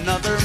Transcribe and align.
another 0.00 0.37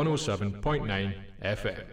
107.9 0.00 1.14
FM. 1.42 1.84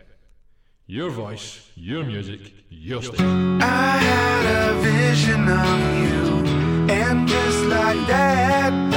Your 0.85 1.09
voice, 1.09 1.69
your 1.75 2.05
music, 2.05 2.39
your 2.69 3.03
station. 3.03 3.61
I 3.61 3.97
had 3.97 4.43
a 4.69 4.81
vision 4.81 5.49
of 5.49 5.79
you, 6.03 6.93
and 6.93 7.27
just 7.27 7.63
like 7.65 8.07
that. 8.07 8.96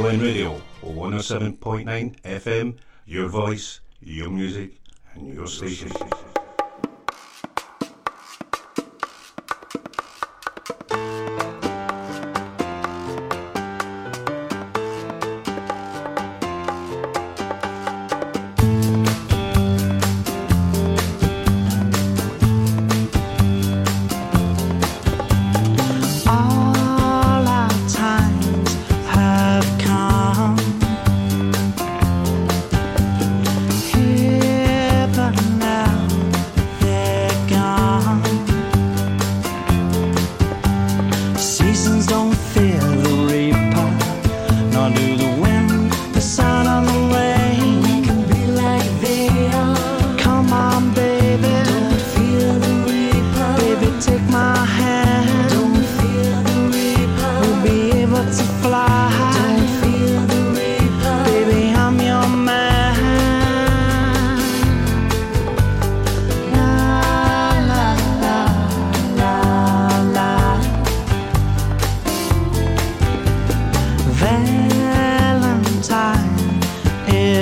Glen 0.00 0.18
Radio 0.18 0.56
107.9 0.80 2.22
FM, 2.22 2.74
your 3.04 3.28
voice, 3.28 3.80
your 4.00 4.30
music, 4.30 4.80
and 5.12 5.34
your 5.34 5.46
station. 5.46 5.92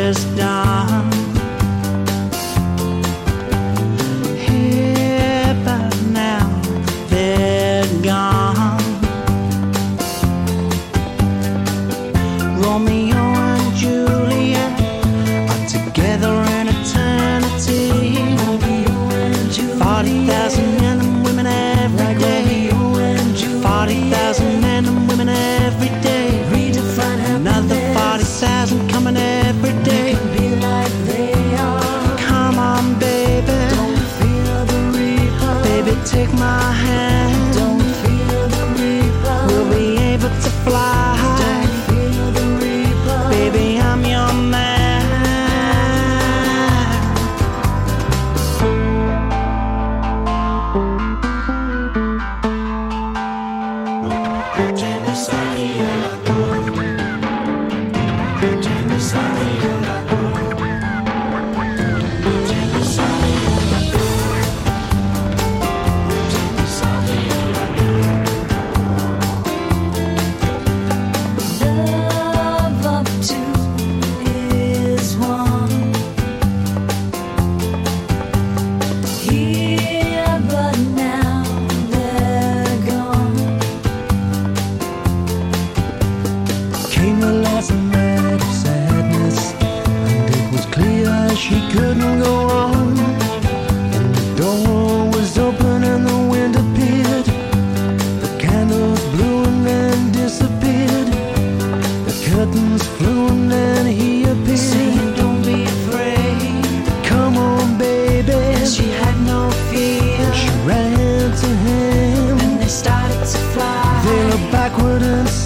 just 0.09 0.37
die. 0.39 0.68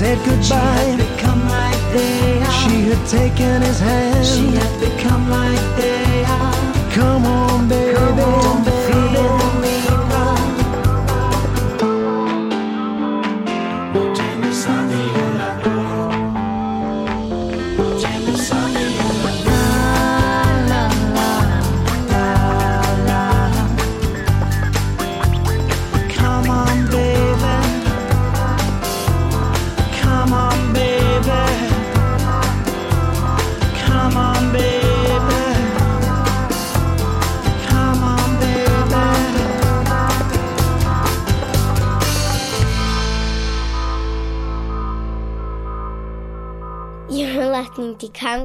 Said 0.02 0.18
She 0.42 0.54
had 0.54 0.96
goodbye. 0.98 1.04
become 1.14 1.48
like 1.48 1.82
they 1.94 2.42
are. 2.42 2.52
She 2.60 2.76
had 2.90 3.06
taken 3.08 3.62
his 3.62 3.78
hand. 3.78 4.26
She 4.26 4.46
had 4.58 4.72
become 4.80 5.30
like 5.30 5.62
they 5.78 6.01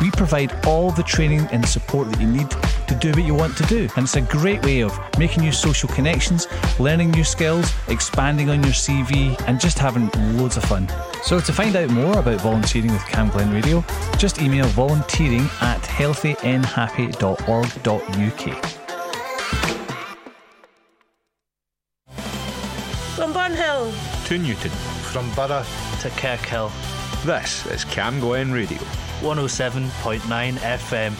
We 0.00 0.10
provide 0.10 0.66
all 0.66 0.90
the 0.90 1.02
training 1.02 1.46
and 1.52 1.66
support 1.66 2.10
that 2.10 2.20
you 2.20 2.26
need 2.26 2.50
to 2.50 2.94
do 2.94 3.10
what 3.10 3.24
you 3.24 3.34
want 3.34 3.56
to 3.56 3.62
do. 3.64 3.88
And 3.96 4.04
it's 4.04 4.16
a 4.16 4.20
great 4.20 4.62
way 4.64 4.82
of 4.82 4.96
making 5.18 5.42
new 5.42 5.52
social 5.52 5.88
connections, 5.88 6.46
learning 6.78 7.10
new 7.10 7.24
skills, 7.24 7.72
expanding 7.88 8.50
on 8.50 8.62
your 8.62 8.72
CV, 8.72 9.40
and 9.46 9.60
just 9.60 9.78
having 9.78 10.10
loads 10.36 10.56
of 10.56 10.64
fun. 10.64 10.88
So, 11.22 11.40
to 11.40 11.52
find 11.52 11.76
out 11.76 11.90
more 11.90 12.18
about 12.18 12.40
volunteering 12.40 12.92
with 12.92 13.04
Cam 13.06 13.28
Glen 13.30 13.52
Radio, 13.52 13.84
just 14.18 14.40
email 14.40 14.66
volunteering 14.68 15.48
at 15.60 15.80
healthynhappy.org.uk. 15.82 18.74
From 23.14 23.32
Burnhill. 23.32 23.92
To 24.26 24.38
Newton. 24.38 24.70
From 25.12 25.30
Borough 25.34 25.64
to 26.00 26.08
Kirkhill, 26.10 26.70
This 27.24 27.64
is 27.66 27.84
Cam 27.84 28.18
Glen 28.18 28.52
Radio. 28.52 28.80
107.9 29.24 30.20
FM. 30.60 31.12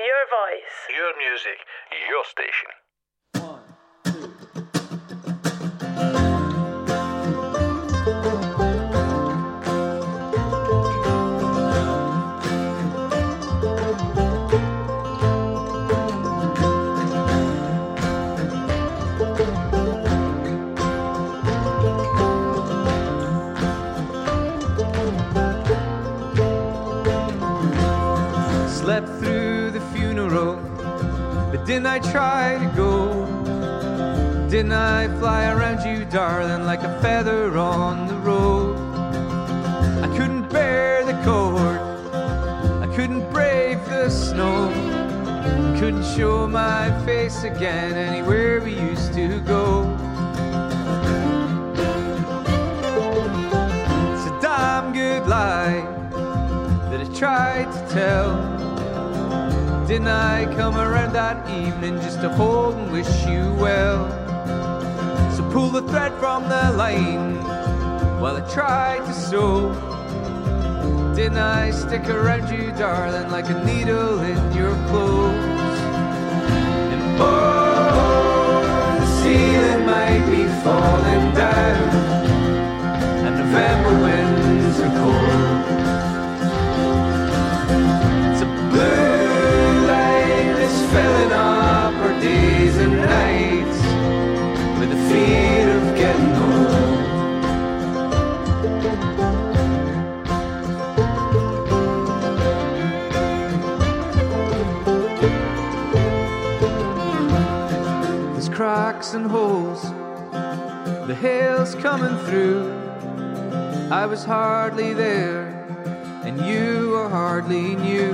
Your 0.00 0.22
voice. 0.32 0.76
Your 0.88 1.12
music, 1.20 1.60
your 2.08 2.24
station. 2.24 2.72
Didn't 31.66 31.86
I 31.86 31.98
try 31.98 32.58
to 32.58 32.76
go? 32.76 33.24
Didn't 34.50 34.72
I 34.72 35.08
fly 35.18 35.50
around 35.50 35.84
you, 35.86 36.04
darling, 36.04 36.64
like 36.66 36.82
a 36.82 37.00
feather 37.00 37.56
on 37.56 38.06
the 38.06 38.14
road? 38.16 38.76
I 40.02 40.08
couldn't 40.16 40.50
bear 40.50 41.04
the 41.04 41.18
cold, 41.24 41.58
I 41.58 42.94
couldn't 42.94 43.30
brave 43.32 43.82
the 43.86 44.10
snow, 44.10 44.70
couldn't 45.80 46.04
show 46.04 46.46
my 46.46 46.90
face 47.06 47.44
again 47.44 47.94
anywhere 47.94 48.60
we 48.60 48.78
used 48.78 49.14
to 49.14 49.40
go. 49.40 49.90
It's 54.12 54.26
a 54.30 54.38
damn 54.42 54.92
good 54.92 55.26
lie 55.26 55.80
that 56.90 57.00
I 57.00 57.18
tried 57.18 57.72
to 57.72 57.94
tell. 57.94 58.53
Didn't 59.86 60.08
I 60.08 60.46
come 60.56 60.76
around 60.78 61.12
that 61.12 61.46
evening 61.50 62.00
just 62.00 62.22
to 62.22 62.30
hold 62.30 62.74
and 62.74 62.90
wish 62.90 63.26
you 63.26 63.52
well? 63.60 64.08
So 65.36 65.42
pull 65.52 65.68
the 65.68 65.82
thread 65.82 66.14
from 66.14 66.44
the 66.48 66.72
line 66.72 67.36
while 68.18 68.34
I 68.34 68.40
tried 68.50 69.04
to 69.04 69.12
sew. 69.12 69.74
Didn't 71.14 71.36
I 71.36 71.70
stick 71.70 72.08
around 72.08 72.48
you, 72.48 72.72
darling, 72.72 73.30
like 73.30 73.50
a 73.50 73.62
needle 73.62 74.20
in 74.20 74.56
your 74.56 74.74
clothes? 74.88 75.80
And 76.94 77.20
oh, 77.20 78.96
the 79.00 79.06
ceiling 79.20 79.84
might 79.84 80.24
be 80.30 80.44
falling 80.64 81.34
down, 81.34 81.88
and 83.26 83.36
November 83.36 84.02
winds 84.02 84.80
are 84.80 84.94
cold. 84.98 85.83
Cracks 108.94 109.14
and 109.14 109.26
holes, 109.26 109.82
the 111.08 111.16
hail's 111.20 111.74
coming 111.74 112.16
through. 112.26 112.72
I 113.90 114.06
was 114.06 114.24
hardly 114.24 114.94
there, 114.94 115.48
and 116.24 116.38
you 116.46 116.90
were 116.90 117.08
hardly 117.08 117.74
new. 117.74 118.12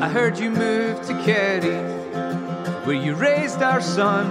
I 0.00 0.08
heard 0.08 0.38
you 0.38 0.50
moved 0.50 1.04
to 1.08 1.12
Kerry, 1.24 1.76
where 2.86 2.96
you 2.96 3.14
raised 3.14 3.62
our 3.62 3.82
son. 3.82 4.26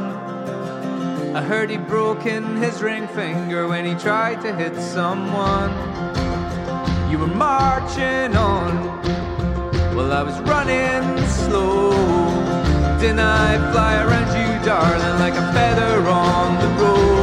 I 1.36 1.42
heard 1.42 1.70
he 1.70 1.78
broke 1.78 2.26
in 2.26 2.58
his 2.58 2.82
ring 2.82 3.08
finger 3.10 3.68
when 3.68 3.86
he 3.86 3.94
tried 3.94 4.42
to 4.42 4.56
hit 4.56 4.76
someone. 4.76 5.72
You 7.12 7.20
were 7.20 7.36
marching 7.36 8.36
on 8.36 8.74
while 9.96 10.12
I 10.12 10.24
was 10.24 10.40
running 10.42 11.28
slow. 11.28 11.92
Didn't 13.00 13.20
I 13.20 13.72
fly 13.72 14.04
around 14.04 14.30
you, 14.40 14.45
darling, 14.66 15.20
like 15.20 15.36
a 15.36 15.54
feather 15.54 16.10
on 16.10 16.60
the 16.60 16.84
road? 16.84 17.15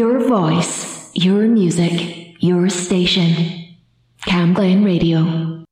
Your 0.00 0.18
voice, 0.18 1.10
your 1.12 1.42
music, 1.46 2.42
your 2.42 2.70
station. 2.70 3.76
Cam 4.24 4.54
Glen 4.54 4.82
Radio. 4.82 5.66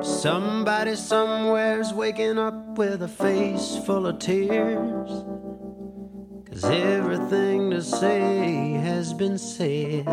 Somebody 0.00 0.94
somewhere's 0.94 1.92
waking 1.92 2.38
up 2.38 2.54
with 2.78 3.02
a 3.02 3.08
face 3.08 3.78
full 3.84 4.06
of 4.06 4.20
tears. 4.20 5.27
Cause 6.60 6.70
everything 6.72 7.70
to 7.70 7.80
say 7.80 8.72
has 8.82 9.14
been 9.14 9.38
said. 9.38 10.04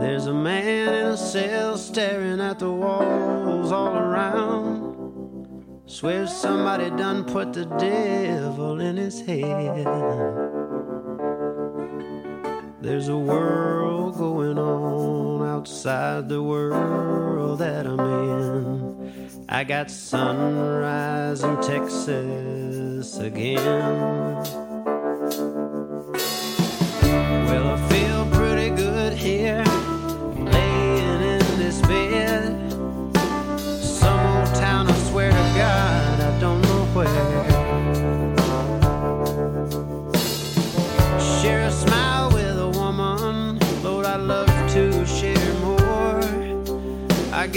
There's 0.00 0.26
a 0.28 0.32
man 0.32 0.94
in 0.94 1.06
a 1.08 1.16
cell 1.18 1.76
staring 1.76 2.40
at 2.40 2.58
the 2.60 2.72
walls 2.72 3.70
all 3.70 3.94
around. 3.94 5.82
Swears 5.84 6.34
somebody 6.34 6.88
done 6.88 7.24
put 7.24 7.52
the 7.52 7.66
devil 7.66 8.80
in 8.80 8.96
his 8.96 9.20
head. 9.20 9.84
There's 12.80 13.08
a 13.08 13.18
world 13.18 14.16
going 14.16 14.58
on 14.58 15.46
outside 15.46 16.30
the 16.30 16.42
world 16.42 17.58
that 17.58 17.86
I'm 17.86 18.00
in. 18.00 18.93
I 19.54 19.62
got 19.62 19.88
sunrise 19.88 21.44
in 21.44 21.54
Texas 21.62 23.18
again. 23.18 24.63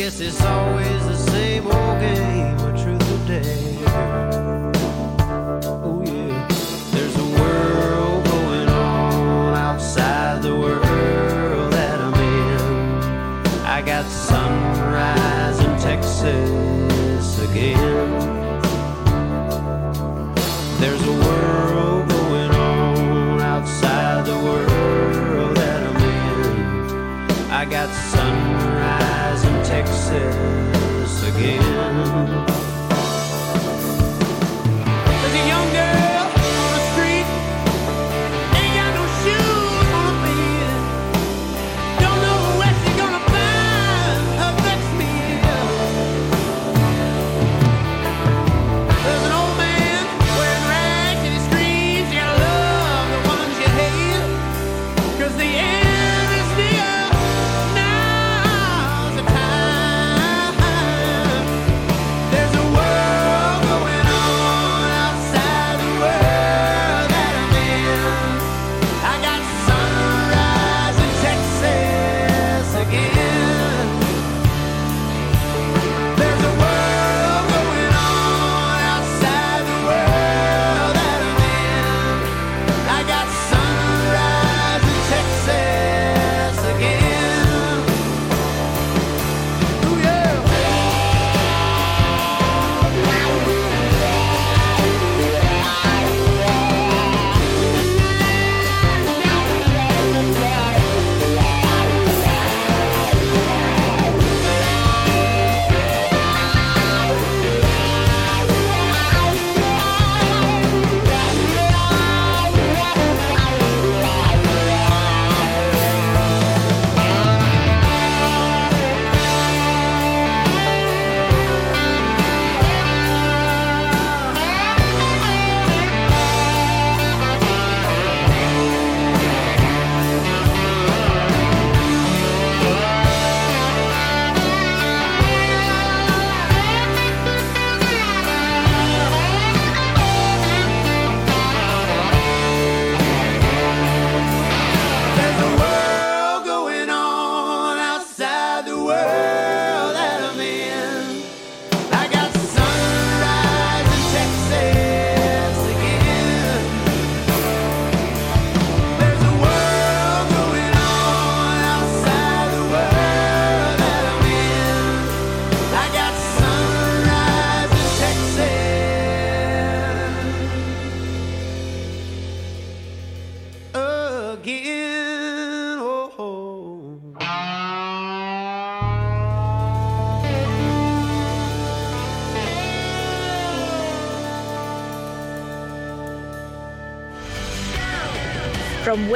Guess 0.07 0.21
it's 0.21 0.41
always 0.41 1.05
the 1.05 1.17
same 1.31 1.67
old 1.67 1.99
game 1.99 2.57
of 2.59 2.81
truth 2.81 3.11
or 3.11 3.27
dare. 3.27 3.91
Oh 5.83 6.01
yeah, 6.05 6.47
there's 6.91 7.17
a 7.17 7.25
world 7.37 8.23
going 8.23 8.69
on 8.69 9.53
outside 9.55 10.41
the 10.43 10.55
world 10.55 11.73
that 11.73 11.99
I'm 11.99 12.13
in. 12.13 13.65
I 13.65 13.81
got 13.81 14.05
sunrise 14.05 15.59
in 15.59 15.77
Texas 15.77 17.39
again. 17.49 18.16
In 30.11 31.23
again. 31.23 32.66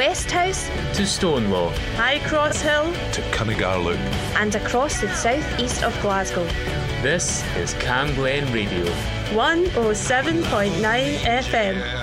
West 0.08 0.32
House 0.32 0.66
to 0.96 1.02
Stonelaw, 1.04 1.72
High 1.94 2.18
Cross 2.26 2.60
Hill 2.60 2.92
to 3.12 3.22
Cuningar 3.30 3.78
Loop, 3.78 4.00
and 4.34 4.52
across 4.56 5.00
the 5.00 5.08
southeast 5.14 5.84
of 5.84 5.96
Glasgow. 6.00 6.44
This 7.02 7.44
is 7.54 7.74
Cam 7.74 8.12
Glen 8.16 8.52
Radio 8.52 8.84
107.9 9.30 11.18
FM. 11.18 12.01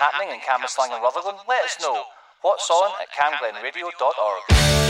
happening 0.00 0.32
in 0.32 0.40
Cambuslang 0.40 0.92
and 0.94 1.02
Rutherglen, 1.02 1.36
let 1.46 1.62
us 1.62 1.76
know. 1.80 2.04
What's 2.40 2.70
on 2.70 2.90
at 3.02 3.12
camglenradio.org. 3.12 4.89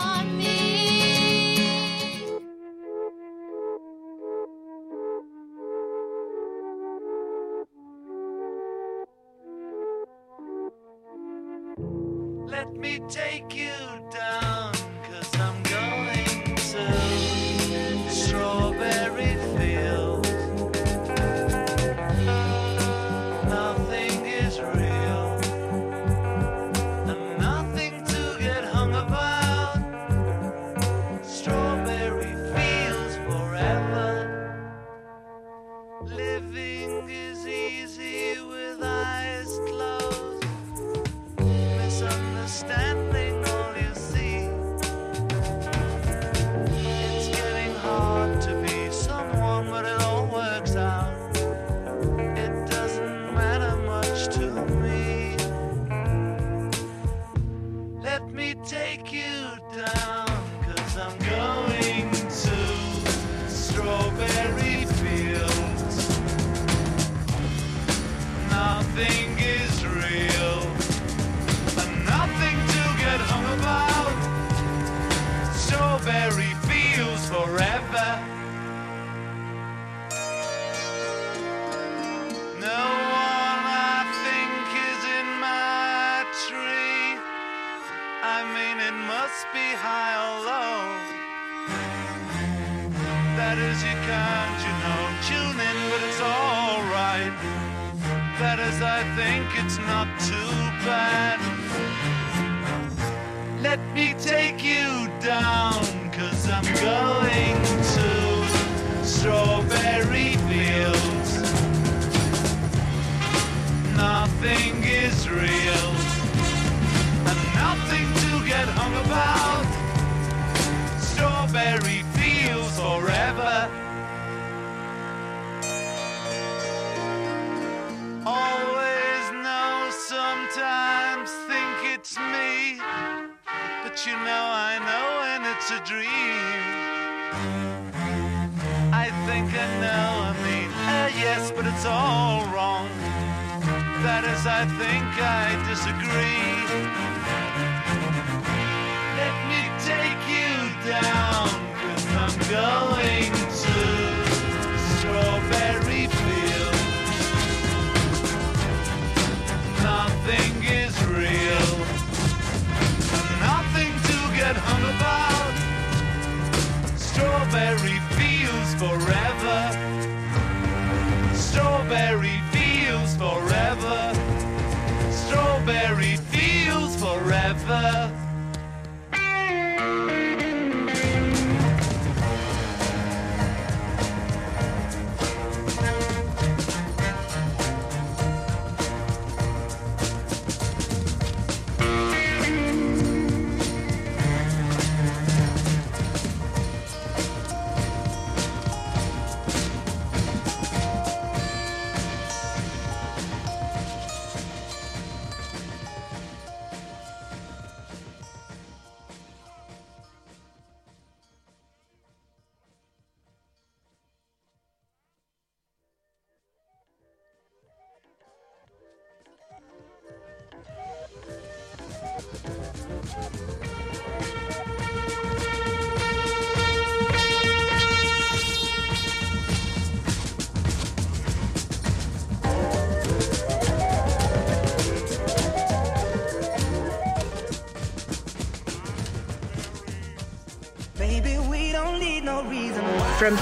going. 152.51 153.00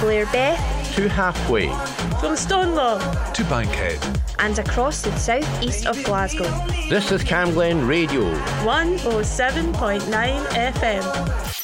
Blairbeth 0.10 0.95
to 0.95 1.07
halfway, 1.07 1.68
from 2.20 2.34
Stonelaw 2.34 3.32
to 3.32 3.43
Bankhead, 3.43 3.99
and 4.39 4.57
across 4.57 5.03
the 5.03 5.16
southeast 5.16 5.86
of 5.86 6.03
Glasgow. 6.03 6.49
This 6.89 7.12
is 7.12 7.22
Cam 7.24 7.51
Glen 7.51 7.86
Radio. 7.86 8.24
107.9 8.64 10.01
FM. 10.47 11.59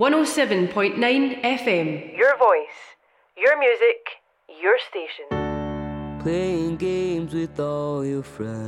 107.9 0.00 0.96
FM. 1.42 2.16
Your 2.16 2.34
voice, 2.38 2.96
your 3.36 3.58
music, 3.58 3.98
your 4.58 4.78
station. 4.88 5.26
playing 6.22 6.78
games 6.78 7.34
with 7.34 7.60
all 7.60 8.02
your 8.02 8.22
friends. 8.22 8.62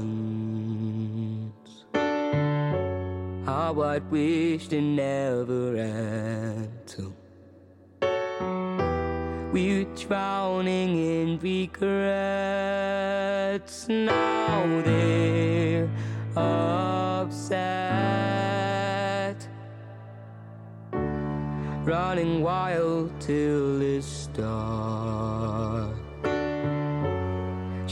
How 3.46 3.80
I'd 3.80 4.10
wish 4.10 4.68
they 4.68 4.82
never 4.82 5.74
had 5.74 6.86
to. 6.88 7.14
We're 9.54 9.84
drowning 9.96 10.96
in 10.98 11.38
regrets. 11.38 12.28
Now 13.88 14.82
they're 14.84 15.88
upset. 16.36 18.02
Running 21.84 22.42
wild 22.42 23.10
till 23.20 23.82
it's 23.82 24.28
dark 24.28 25.96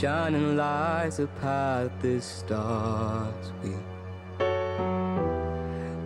shining 0.01 0.57
lights 0.57 1.19
upon 1.19 1.91
the 2.01 2.19
stars. 2.23 3.53
We 3.63 3.75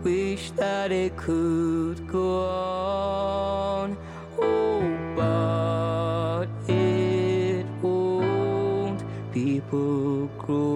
wish 0.02 0.50
that 0.52 0.90
it 0.90 1.16
could 1.16 2.08
go 2.08 2.44
on, 2.46 3.96
oh, 4.40 4.80
but 5.14 6.48
it 6.68 7.66
won't. 7.80 9.04
People 9.32 10.26
grow 10.38 10.73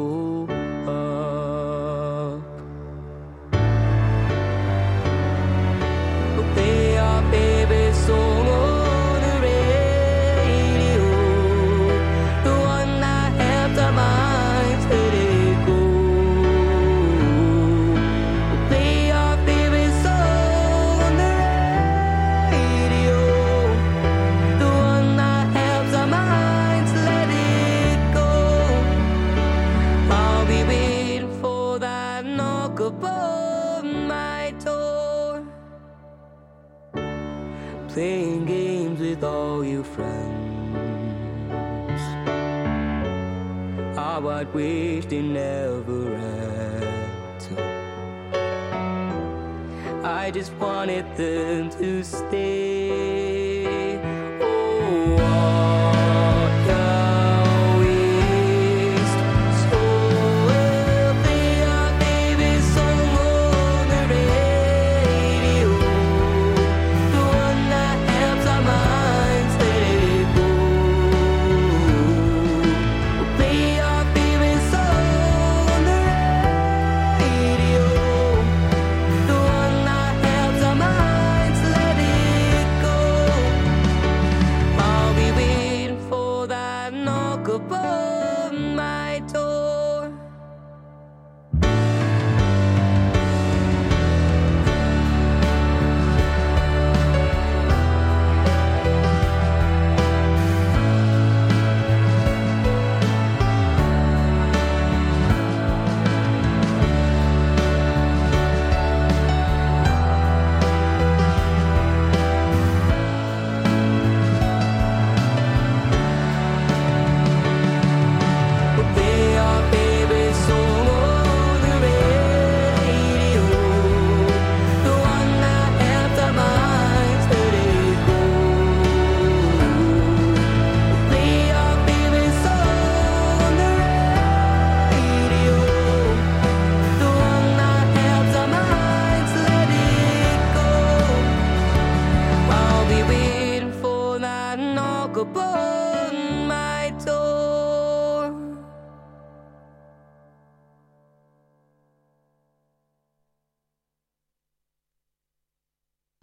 I 50.28 50.30
just 50.30 50.52
wanted 50.60 51.06
them 51.16 51.70
to 51.80 52.04
stay. 52.04 52.47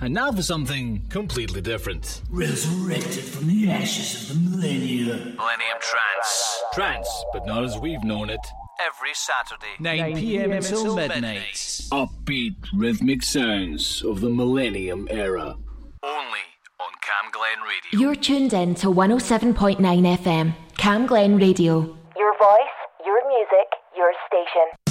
And 0.06 0.14
now 0.14 0.32
for 0.32 0.44
something 0.44 1.04
completely 1.10 1.62
different. 1.62 2.22
Resurrected 2.30 3.24
from 3.24 3.48
the 3.48 3.72
ashes 3.72 4.30
of 4.30 4.36
the 4.36 4.52
millennium. 4.52 5.36
Millennium 5.36 5.80
Trance. 5.80 6.62
Trance, 6.76 7.26
but 7.34 7.48
not 7.48 7.64
as 7.64 7.80
we've 7.80 8.04
known 8.04 8.30
it. 8.30 8.40
Every 8.86 9.16
Saturday, 9.16 9.66
9 9.80 10.16
p.m. 10.16 10.52
until 10.52 10.96
midnight. 10.96 11.56
Upbeat, 11.92 12.54
rhythmic 12.76 13.24
sounds 13.24 14.04
of 14.04 14.22
the 14.22 14.30
Millennium 14.30 15.08
era. 15.10 15.56
Only 16.04 16.46
on 16.80 16.92
Cam 17.02 17.32
Glen 17.32 17.68
Radio. 17.68 18.00
You're 18.00 18.14
tuned 18.14 18.54
in 18.54 18.76
to 18.76 18.90
107.9 18.90 19.80
FM, 19.80 20.54
Cam 20.78 21.08
Glen 21.08 21.38
Radio. 21.38 21.98
Your 22.16 22.38
voice, 22.38 22.76
your 23.04 23.28
music, 23.28 23.74
your 23.98 24.14
station. 24.28 24.85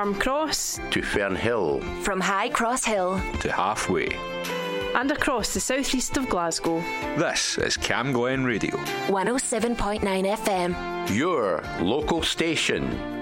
From 0.00 0.14
Cross 0.14 0.80
to 0.92 1.02
Fernhill, 1.02 1.82
from 2.02 2.22
High 2.22 2.48
Crosshill 2.48 3.20
to 3.40 3.52
halfway, 3.52 4.08
and 4.94 5.10
across 5.10 5.52
the 5.52 5.60
southeast 5.60 6.16
of 6.16 6.26
Glasgow. 6.26 6.80
This 7.18 7.58
is 7.58 7.76
Cam 7.76 8.10
Glen 8.10 8.42
Radio, 8.42 8.78
107.9 9.08 10.00
FM. 10.00 11.14
Your 11.14 11.62
local 11.82 12.22
station. 12.22 13.19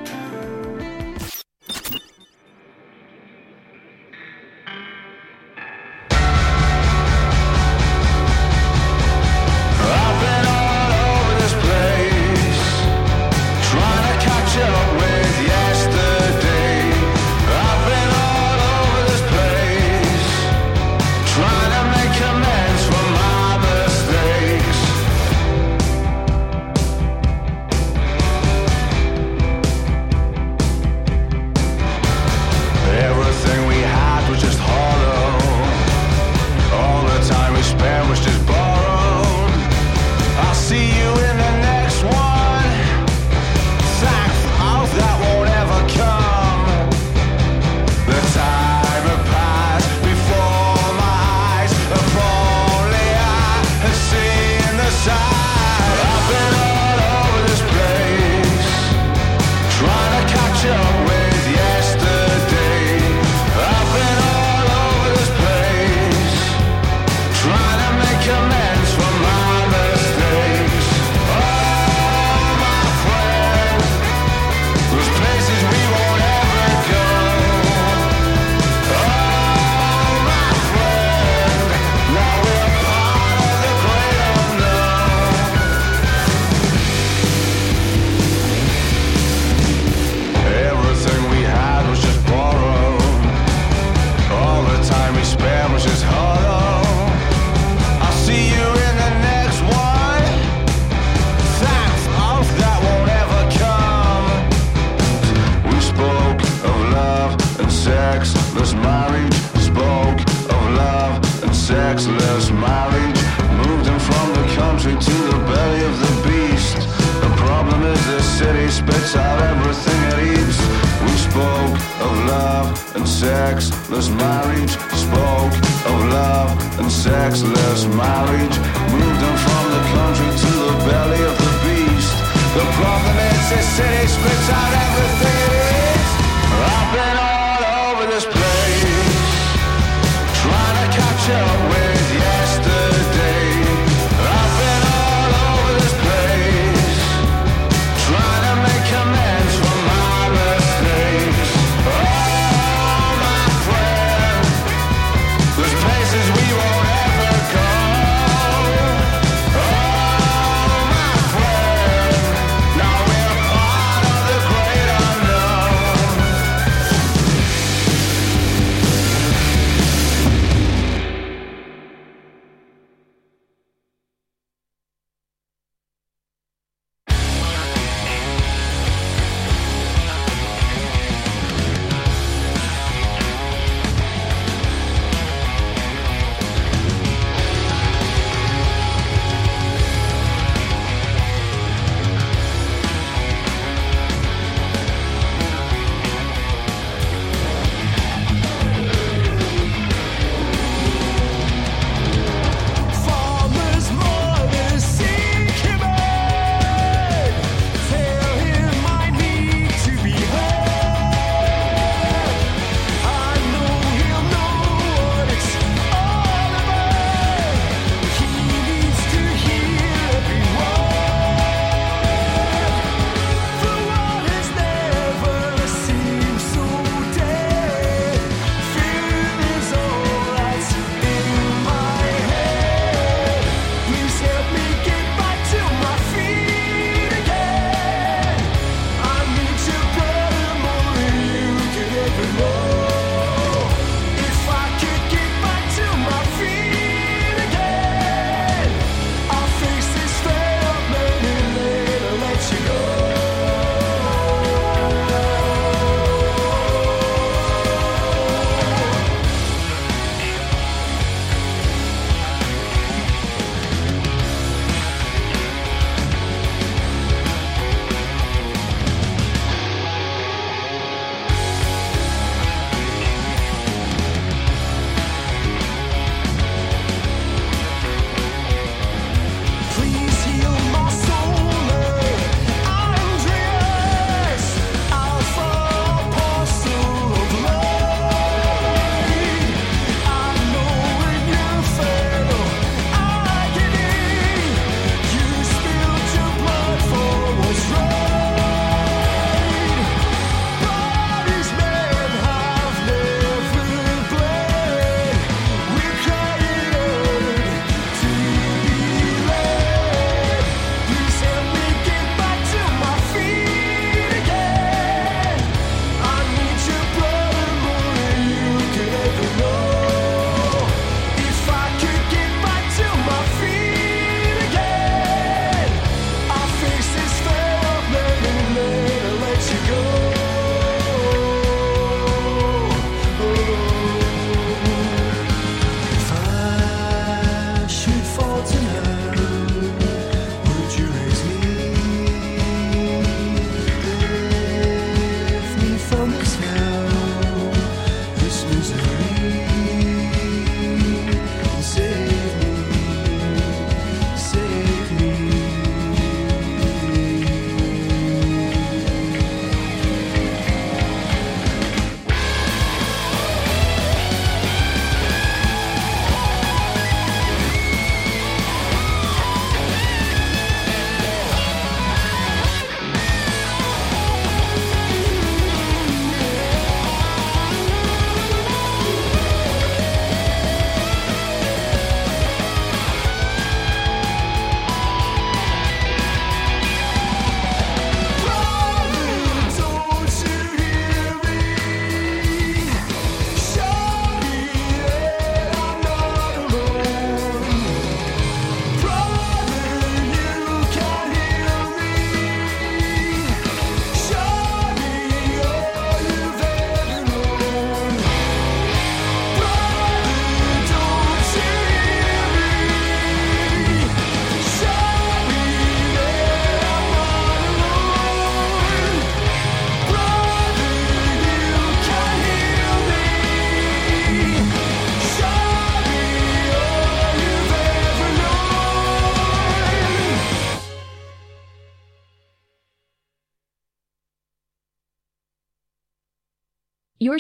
he 118.69 118.73
spits 118.73 119.17
out 119.17 119.41
everything 119.41 120.01
it 120.13 120.19
eats. 120.37 120.61
We 121.01 121.13
spoke 121.29 121.75
of 122.05 122.13
love 122.29 122.97
and 122.97 123.09
sexless 123.09 124.11
marriage. 124.11 124.73
Spoke 125.07 125.55
of 125.89 125.97
love 126.13 126.53
and 126.79 126.93
sexless 126.93 127.87
marriage. 127.87 128.57
Moved 128.93 129.23
on 129.29 129.37
from 129.47 129.65
the 129.75 129.83
country 129.97 130.31
to 130.43 130.53
the 130.69 130.77
belly 130.85 131.23
of 131.31 131.37
the 131.45 131.53
beast. 131.65 132.13
The 132.59 132.67
problem 132.81 133.17
is 133.33 133.43
this 133.51 133.69
city 133.77 134.07
spits 134.07 134.51
out 134.51 134.73
everything 134.85 135.58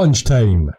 Lunchtime 0.00 0.69